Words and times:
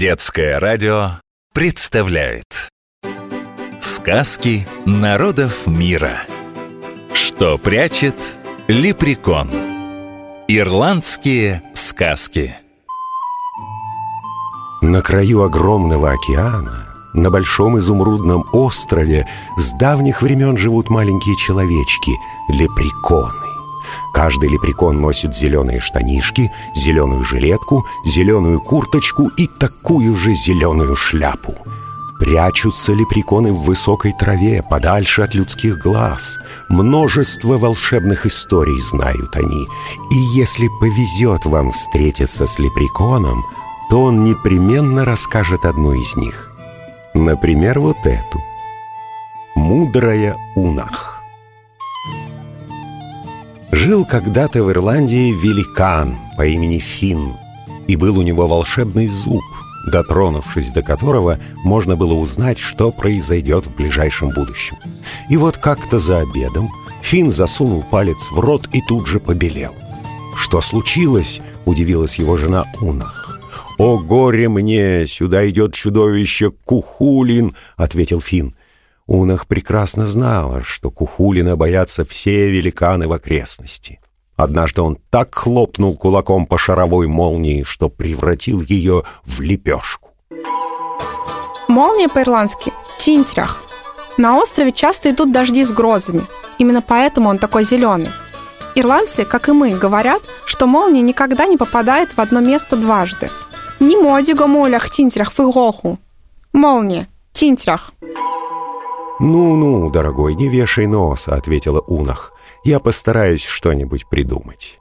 Детское 0.00 0.58
радио 0.58 1.20
представляет. 1.52 2.70
Сказки 3.80 4.66
народов 4.86 5.66
мира. 5.66 6.22
Что 7.12 7.58
прячет 7.58 8.14
лепрекон. 8.66 9.50
Ирландские 10.48 11.62
сказки. 11.74 12.56
На 14.80 15.02
краю 15.02 15.42
огромного 15.42 16.12
океана 16.12 16.88
на 17.12 17.28
большом 17.30 17.78
изумрудном 17.78 18.46
острове 18.54 19.28
с 19.58 19.70
давних 19.72 20.22
времен 20.22 20.56
живут 20.56 20.88
маленькие 20.88 21.36
человечки– 21.36 22.12
лепреконы. 22.48 23.49
Каждый 24.12 24.48
лепрекон 24.48 25.00
носит 25.00 25.34
зеленые 25.34 25.80
штанишки, 25.80 26.50
зеленую 26.74 27.24
жилетку, 27.24 27.84
зеленую 28.04 28.60
курточку 28.60 29.28
и 29.36 29.46
такую 29.46 30.14
же 30.16 30.32
зеленую 30.32 30.96
шляпу. 30.96 31.54
Прячутся 32.20 32.92
лепреконы 32.92 33.50
в 33.50 33.62
высокой 33.62 34.12
траве, 34.12 34.62
подальше 34.62 35.22
от 35.22 35.34
людских 35.34 35.78
глаз. 35.78 36.38
Множество 36.68 37.56
волшебных 37.56 38.26
историй 38.26 38.78
знают 38.82 39.34
они. 39.36 39.66
И 40.12 40.16
если 40.34 40.68
повезет 40.80 41.46
вам 41.46 41.72
встретиться 41.72 42.46
с 42.46 42.58
лепреконом, 42.58 43.42
то 43.88 44.02
он 44.02 44.22
непременно 44.24 45.06
расскажет 45.06 45.64
одну 45.64 45.94
из 45.94 46.14
них. 46.14 46.50
Например, 47.14 47.80
вот 47.80 47.98
эту. 48.04 48.40
«Мудрая 49.54 50.36
Унах». 50.54 51.09
Жил 53.82 54.04
когда-то 54.04 54.62
в 54.62 54.70
Ирландии 54.70 55.32
великан 55.32 56.18
по 56.36 56.46
имени 56.46 56.78
Финн, 56.78 57.32
и 57.88 57.96
был 57.96 58.18
у 58.18 58.22
него 58.22 58.46
волшебный 58.46 59.08
зуб, 59.08 59.40
дотронувшись 59.90 60.68
до 60.68 60.82
которого 60.82 61.38
можно 61.64 61.96
было 61.96 62.12
узнать, 62.12 62.58
что 62.58 62.92
произойдет 62.92 63.64
в 63.64 63.74
ближайшем 63.74 64.28
будущем. 64.34 64.76
И 65.30 65.38
вот 65.38 65.56
как-то 65.56 65.98
за 65.98 66.18
обедом 66.18 66.68
Финн 67.00 67.32
засунул 67.32 67.82
палец 67.90 68.28
в 68.30 68.38
рот 68.38 68.68
и 68.74 68.82
тут 68.86 69.06
же 69.06 69.18
побелел. 69.18 69.74
«Что 70.36 70.60
случилось?»— 70.60 71.40
удивилась 71.64 72.18
его 72.18 72.36
жена 72.36 72.66
Унах. 72.82 73.40
«О 73.78 73.96
горе 73.96 74.50
мне! 74.50 75.06
Сюда 75.06 75.48
идет 75.48 75.72
чудовище 75.72 76.50
Кухулин!»— 76.50 77.54
ответил 77.78 78.20
Финн. 78.20 78.54
Унах 79.10 79.48
прекрасно 79.48 80.06
знала, 80.06 80.62
что 80.62 80.88
Кухулина 80.92 81.56
боятся 81.56 82.04
все 82.04 82.48
великаны 82.48 83.08
в 83.08 83.12
окрестности. 83.12 83.98
Однажды 84.36 84.82
он 84.82 84.98
так 85.10 85.34
хлопнул 85.34 85.96
кулаком 85.96 86.46
по 86.46 86.58
шаровой 86.58 87.08
молнии, 87.08 87.64
что 87.64 87.88
превратил 87.88 88.60
ее 88.60 89.02
в 89.24 89.40
лепешку. 89.40 90.12
Молния 91.66 92.08
по-ирландски– 92.08 92.72
тинтрях. 93.00 93.60
На 94.16 94.38
острове 94.38 94.70
часто 94.70 95.10
идут 95.10 95.32
дожди 95.32 95.64
с 95.64 95.72
грозами. 95.72 96.22
Именно 96.58 96.80
поэтому 96.80 97.30
он 97.30 97.38
такой 97.38 97.64
зеленый. 97.64 98.10
Ирландцы, 98.76 99.24
как 99.24 99.48
и 99.48 99.52
мы, 99.52 99.70
говорят, 99.70 100.22
что 100.44 100.68
молния 100.68 101.02
никогда 101.02 101.46
не 101.46 101.56
попадает 101.56 102.10
в 102.16 102.20
одно 102.20 102.38
место 102.38 102.76
дважды. 102.76 103.28
Не 103.80 103.96
модиго 103.96 104.46
молях 104.46 104.88
тинтрях 104.88 105.32
в. 105.36 105.98
Молния, 106.52 107.08
тинтрях. 107.32 107.92
«Ну-ну, 109.22 109.90
дорогой, 109.90 110.34
не 110.34 110.48
вешай 110.48 110.86
носа»,— 110.86 111.34
ответила 111.36 111.80
Унах. 111.80 112.32
«Я 112.64 112.80
постараюсь 112.80 113.44
что-нибудь 113.44 114.08
придумать». 114.08 114.78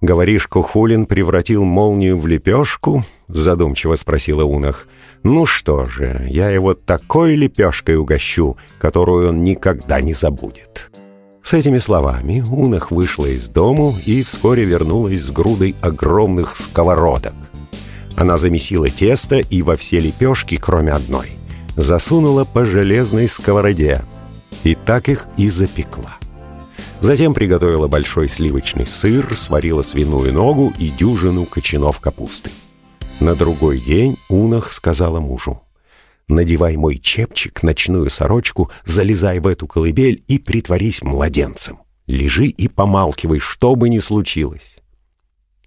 «Говоришь, 0.00 0.46
Кухулин 0.46 1.04
превратил 1.04 1.64
молнию 1.64 2.18
в 2.18 2.26
лепешку?»— 2.26 3.04
задумчиво 3.28 3.94
спросила 3.96 4.44
Унах. 4.44 4.86
«Ну 5.24 5.44
что 5.44 5.84
же, 5.84 6.26
я 6.30 6.48
его 6.48 6.72
такой 6.72 7.34
лепешкой 7.34 7.96
угощу, 7.96 8.56
которую 8.80 9.28
он 9.28 9.44
никогда 9.44 10.00
не 10.00 10.14
забудет». 10.14 10.90
С 11.42 11.52
этими 11.52 11.78
словами 11.78 12.42
Унах 12.50 12.92
вышла 12.92 13.26
из 13.26 13.50
дому 13.50 13.94
и 14.06 14.22
вскоре 14.22 14.64
вернулась 14.64 15.20
с 15.20 15.30
грудой 15.30 15.76
огромных 15.82 16.56
сковородок. 16.56 17.34
Она 18.16 18.38
замесила 18.38 18.88
тесто 18.88 19.36
и 19.36 19.60
во 19.60 19.76
все 19.76 20.00
лепешки, 20.00 20.56
кроме 20.56 20.92
одной— 20.92 21.32
засунула 21.76 22.44
по 22.44 22.64
железной 22.64 23.28
сковороде 23.28 24.02
и 24.64 24.74
так 24.74 25.08
их 25.08 25.26
и 25.36 25.48
запекла. 25.48 26.18
Затем 27.00 27.34
приготовила 27.34 27.88
большой 27.88 28.28
сливочный 28.28 28.86
сыр, 28.86 29.34
сварила 29.34 29.82
свиную 29.82 30.32
ногу 30.32 30.72
и 30.78 30.88
дюжину 30.88 31.46
кочанов 31.46 31.98
капусты. 32.00 32.50
На 33.18 33.34
другой 33.34 33.80
день 33.80 34.18
Унах 34.28 34.70
сказала 34.70 35.18
мужу, 35.18 35.62
«Надевай 36.28 36.76
мой 36.76 36.98
чепчик, 36.98 37.62
ночную 37.62 38.08
сорочку, 38.08 38.70
залезай 38.84 39.40
в 39.40 39.48
эту 39.48 39.66
колыбель 39.66 40.22
и 40.28 40.38
притворись 40.38 41.02
младенцем. 41.02 41.80
Лежи 42.06 42.46
и 42.46 42.68
помалкивай, 42.68 43.40
что 43.40 43.74
бы 43.74 43.88
ни 43.88 43.98
случилось». 43.98 44.76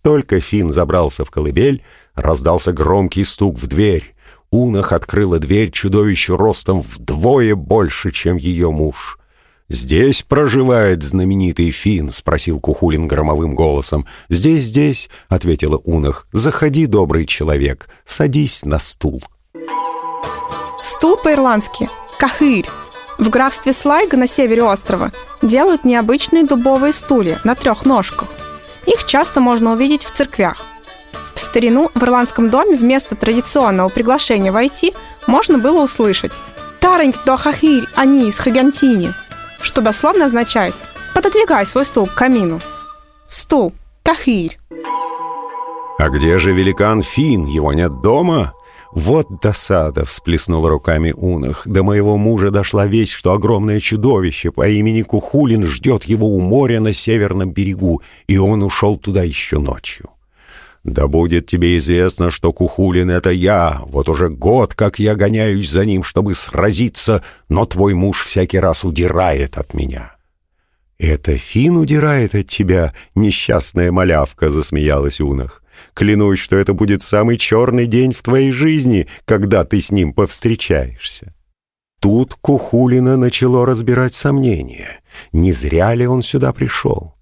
Только 0.01 0.39
Фин 0.39 0.71
забрался 0.71 1.25
в 1.25 1.31
колыбель, 1.31 1.83
раздался 2.13 2.71
громкий 2.71 3.25
стук 3.25 3.59
в 3.59 3.67
дверь. 3.67 4.14
Унах 4.51 4.91
открыла 4.91 5.39
дверь 5.39 5.71
чудовищу 5.71 6.37
ростом 6.37 6.81
вдвое 6.81 7.55
больше, 7.55 8.11
чем 8.11 8.37
ее 8.37 8.71
муж. 8.71 9.19
«Здесь 9.67 10.21
проживает 10.21 11.01
знаменитый 11.01 11.71
Фин?»— 11.71 12.09
спросил 12.11 12.59
Кухулин 12.59 13.07
громовым 13.07 13.55
голосом. 13.55 14.05
«Здесь, 14.29 14.65
здесь»,— 14.65 15.09
ответила 15.27 15.77
Унах. 15.77 16.27
«Заходи, 16.31 16.85
добрый 16.85 17.25
человек, 17.25 17.89
садись 18.05 18.63
на 18.63 18.77
стул». 18.77 19.23
Стул 20.81 21.17
по-ирландски– 21.17 21.89
кахырь. 22.19 22.67
В 23.17 23.29
графстве 23.29 23.73
Слайга 23.73 24.17
на 24.17 24.27
севере 24.27 24.61
острова 24.61 25.11
делают 25.41 25.83
необычные 25.83 26.45
дубовые 26.45 26.93
стулья 26.93 27.39
на 27.43 27.55
трех 27.55 27.85
ножках. 27.85 28.27
Их 28.85 29.05
часто 29.05 29.41
можно 29.41 29.73
увидеть 29.73 30.03
в 30.03 30.11
церквях– 30.11 30.63
старину 31.55 31.89
в 31.95 32.03
ирландском 32.03 32.49
доме 32.49 32.75
вместо 32.75 33.15
традиционного 33.15 33.87
приглашения 33.87 34.51
войти 34.51 34.93
можно 35.25 35.57
было 35.57 35.85
услышать 35.85 36.33
«Таринг 36.81 37.15
до 37.25 37.37
хахирь, 37.37 37.85
они 37.95 38.27
из 38.27 38.37
Хагантини», 38.39 39.13
что 39.61 39.79
дословно 39.79 40.25
означает 40.25 40.75
«пододвигай 41.13 41.65
свой 41.65 41.85
стул 41.85 42.07
к 42.07 42.13
камину». 42.13 42.59
Стул, 43.29 43.71
тахирь. 44.03 44.59
«А 45.97 46.09
где 46.09 46.39
же 46.39 46.51
великан 46.51 47.01
Фин? 47.01 47.45
Его 47.45 47.71
нет 47.71 48.01
дома?» 48.01 48.53
«Вот 48.91 49.39
досада!»— 49.41 50.03
всплеснула 50.05 50.69
руками 50.69 51.13
Унах. 51.15 51.61
«До 51.65 51.83
моего 51.83 52.17
мужа 52.17 52.51
дошла 52.51 52.85
весть, 52.85 53.13
что 53.13 53.31
огромное 53.31 53.79
чудовище 53.79 54.51
по 54.51 54.67
имени 54.67 55.03
Кухулин 55.03 55.65
ждет 55.65 56.03
его 56.03 56.27
у 56.27 56.41
моря 56.41 56.81
на 56.81 56.91
северном 56.91 57.51
берегу, 57.51 58.01
и 58.27 58.37
он 58.37 58.61
ушел 58.61 58.97
туда 58.97 59.23
еще 59.23 59.57
ночью. 59.57 60.09
«Да 60.85 61.07
будет 61.07 61.47
тебе 61.47 61.79
известно, 61.79 62.29
что 62.29 62.53
Кухулин— 62.53 63.09
это 63.09 63.31
я. 63.31 63.81
Вот 63.87 64.07
уже 64.07 64.29
год, 64.29 64.75
как 64.75 64.99
я 64.99 65.15
гоняюсь 65.15 65.71
за 65.71 65.83
ним, 65.83 66.03
чтобы 66.03 66.35
сразиться, 66.35 67.23
но 67.49 67.65
твой 67.65 67.95
муж 67.95 68.23
всякий 68.23 68.59
раз 68.59 68.83
удирает 68.83 69.57
от 69.57 69.73
меня». 69.73 70.15
«Это 70.99 71.39
Фин 71.39 71.77
удирает 71.77 72.35
от 72.35 72.47
тебя, 72.47 72.93
несчастная 73.15 73.91
малявка»,— 73.91 74.49
засмеялась 74.51 75.19
Унах. 75.19 75.63
«Клянусь, 75.95 76.37
что 76.37 76.55
это 76.55 76.73
будет 76.73 77.01
самый 77.01 77.37
черный 77.37 77.87
день 77.87 78.13
в 78.13 78.21
твоей 78.21 78.51
жизни, 78.51 79.07
когда 79.25 79.65
ты 79.65 79.81
с 79.81 79.91
ним 79.91 80.13
повстречаешься». 80.13 81.33
Тут 81.99 82.35
Кухулина 82.35 83.17
начало 83.17 83.65
разбирать 83.65 84.13
сомнения. 84.13 85.01
Не 85.33 85.51
зря 85.51 85.95
ли 85.95 86.05
он 86.05 86.21
сюда 86.21 86.53
пришел? 86.53 87.14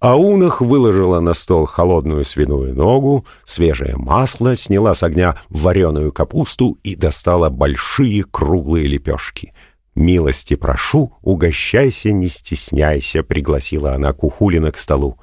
Аунах 0.00 0.60
выложила 0.60 1.20
на 1.20 1.34
стол 1.34 1.64
холодную 1.64 2.24
свиную 2.24 2.74
ногу, 2.74 3.24
свежее 3.44 3.96
масло, 3.96 4.54
сняла 4.54 4.94
с 4.94 5.02
огня 5.02 5.38
вареную 5.48 6.12
капусту 6.12 6.78
и 6.82 6.94
достала 6.94 7.48
большие 7.48 8.24
круглые 8.24 8.86
лепешки. 8.86 9.54
«Милости 9.94 10.56
прошу, 10.56 11.14
угощайся, 11.22 12.12
не 12.12 12.28
стесняйся»,— 12.28 13.22
пригласила 13.24 13.94
она 13.94 14.12
Кухулина 14.12 14.72
к 14.72 14.78
столу. 14.78 15.18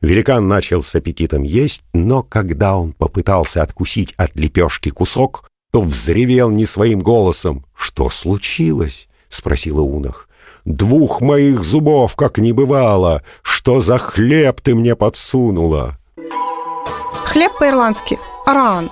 Великан 0.00 0.48
начал 0.48 0.82
с 0.82 0.94
аппетитом 0.94 1.42
есть, 1.42 1.84
но 1.92 2.22
когда 2.22 2.78
он 2.78 2.94
попытался 2.94 3.62
откусить 3.62 4.14
от 4.16 4.34
лепешки 4.34 4.88
кусок, 4.88 5.46
то 5.70 5.82
взревел 5.82 6.50
не 6.50 6.64
своим 6.64 7.00
голосом. 7.00 7.66
«Что 7.74 8.08
случилось?»— 8.08 9.08
спросила 9.28 9.82
Унах. 9.82 10.29
Двух 10.64 11.20
моих 11.20 11.64
зубов 11.64 12.16
как 12.16 12.38
не 12.38 12.52
бывало. 12.52 13.22
Что 13.42 13.80
за 13.80 13.98
хлеб 13.98 14.60
ты 14.60 14.74
мне 14.74 14.94
подсунула?» 14.94 15.96
Хлеб 17.24 17.52
по-ирландски– 17.58 18.18
аран. 18.46 18.90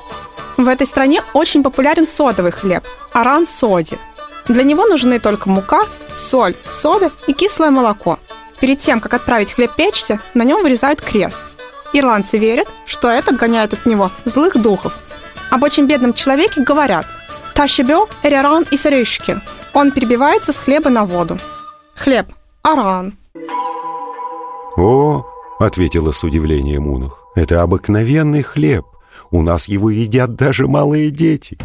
В 0.56 0.68
этой 0.68 0.86
стране 0.86 1.22
очень 1.34 1.62
популярен 1.62 2.06
содовый 2.06 2.52
хлеб– 2.52 2.84
аран 3.12 3.46
соди. 3.46 3.98
Для 4.46 4.62
него 4.62 4.86
нужны 4.86 5.18
только 5.18 5.50
мука, 5.50 5.82
соль, 6.14 6.54
сода 6.68 7.10
и 7.26 7.32
кислое 7.32 7.70
молоко. 7.70 8.18
Перед 8.60 8.80
тем, 8.80 9.00
как 9.00 9.14
отправить 9.14 9.52
хлеб 9.52 9.72
печься, 9.76 10.20
на 10.34 10.42
нем 10.42 10.62
вырезают 10.62 11.00
крест. 11.00 11.40
Ирландцы 11.92 12.38
верят, 12.38 12.68
что 12.86 13.10
это 13.10 13.30
отгоняет 13.30 13.72
от 13.72 13.86
него 13.86 14.10
злых 14.24 14.60
духов. 14.60 14.94
Об 15.50 15.62
очень 15.62 15.86
бедном 15.86 16.14
человеке 16.14 16.62
говорят 16.62 17.06
«Тащебё 17.54 18.06
эряран 18.22 18.66
и 18.70 18.76
сырещики». 18.76 19.40
Он 19.74 19.90
перебивается 19.90 20.52
с 20.52 20.58
хлеба 20.58 20.90
на 20.90 21.04
воду. 21.04 21.38
Хлеб– 21.98 22.26
аран. 22.62 23.14
«О,— 24.76 25.26
ответила 25.58 26.12
с 26.12 26.22
удивлением 26.22 26.86
Унах,— 26.86 27.24
это 27.34 27.62
обыкновенный 27.62 28.42
хлеб. 28.42 28.86
У 29.32 29.42
нас 29.42 29.66
его 29.66 29.90
едят 29.90 30.36
даже 30.36 30.68
малые 30.68 31.10
дети». 31.10 31.58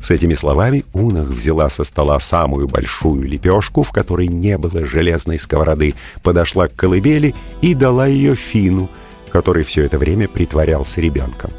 С 0.00 0.12
этими 0.12 0.34
словами 0.34 0.84
Унах 0.92 1.26
взяла 1.26 1.68
со 1.68 1.82
стола 1.82 2.20
самую 2.20 2.68
большую 2.68 3.24
лепешку, 3.24 3.82
в 3.82 3.90
которой 3.90 4.28
не 4.28 4.56
было 4.58 4.86
железной 4.86 5.40
сковороды, 5.40 5.96
подошла 6.22 6.68
к 6.68 6.76
колыбели 6.76 7.34
и 7.60 7.74
дала 7.74 8.06
ее 8.06 8.36
Фину, 8.36 8.88
который 9.28 9.64
все 9.64 9.82
это 9.82 9.98
время 9.98 10.28
притворялся 10.28 11.00
ребенком. 11.00 11.50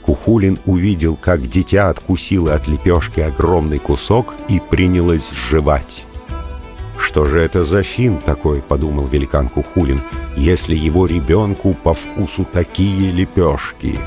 Кухулин 0.00 0.58
увидел, 0.64 1.16
как 1.16 1.46
дитя 1.46 1.90
откусило 1.90 2.54
от 2.54 2.66
лепешки 2.66 3.20
огромный 3.20 3.78
кусок 3.78 4.34
и 4.48 4.58
принялось 4.58 5.30
жевать. 5.30 6.06
«Что 6.98 7.24
же 7.24 7.40
это 7.40 7.64
за 7.64 7.82
фин 7.82 8.18
такой?»— 8.18 8.62
подумал 8.68 9.06
великан 9.06 9.48
Кухулин, 9.48 10.00
«если 10.36 10.74
его 10.74 11.06
ребенку 11.06 11.74
по 11.74 11.94
вкусу 11.94 12.44
такие 12.44 13.10
лепешки». 13.12 13.98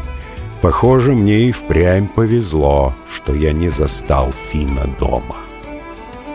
Похоже, 0.66 1.12
мне 1.12 1.50
и 1.50 1.52
впрямь 1.52 2.08
повезло, 2.08 2.96
что 3.14 3.36
я 3.36 3.52
не 3.52 3.70
застал 3.70 4.32
Фина 4.50 4.90
дома. 5.00 5.36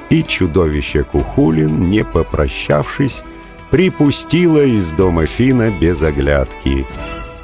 И 0.09 0.23
чудовище 0.23 1.03
Кухулин, 1.03 1.91
не 1.91 2.05
попрощавшись, 2.05 3.25
припустило 3.71 4.63
из 4.63 4.93
дома 4.93 5.27
Фина 5.27 5.73
без 5.73 6.01
оглядки. 6.03 6.87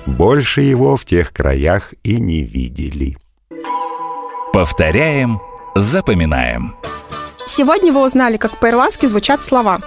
Больше 0.06 0.60
его 0.60 0.96
в 0.96 1.04
тех 1.04 1.32
краях 1.32 1.92
и 2.04 2.20
не 2.20 2.42
видели. 2.42 3.16
Повторяем, 4.52 5.40
запоминаем. 5.74 6.76
Сегодня 7.46 7.93
вы 7.93 8.02
узнали, 8.02 8.37
как 8.37 8.58
по-ирландски 8.58 9.06
звучат 9.06 9.43
слова 9.43 9.81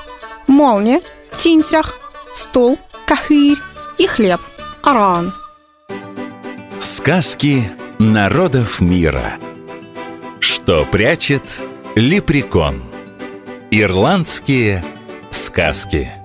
«молния», 0.47 1.01
«тинтрях», 1.37 1.99
«стул», 2.35 2.79
«кахырь» 3.05 3.57
и 3.97 4.07
«хлеб», 4.07 4.39
«аран». 4.81 5.33
Сказки 6.79 7.69
народов 7.99 8.79
мира. 8.79 9.33
Что 10.39 10.85
прячет 10.85 11.43
лепрекон? 11.95 12.83
Ирландские 13.71 14.83
сказки. 15.29 16.18